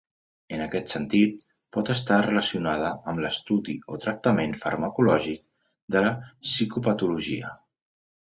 [0.55, 1.43] En aquest sentit,
[1.77, 5.43] pot estar relacionada amb l'estudi o tractament farmacològic
[5.97, 7.53] de la psicopatologia.